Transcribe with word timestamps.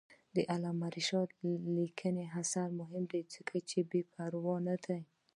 د 0.35 0.37
علامه 0.53 0.87
رشاد 0.97 1.29
لیکنی 1.77 2.25
هنر 2.35 2.69
مهم 2.79 3.03
دی 3.11 3.21
ځکه 3.33 3.55
چې 3.69 3.77
بېپروا 3.89 4.55
نه 4.67 4.75
دی. 4.85 4.99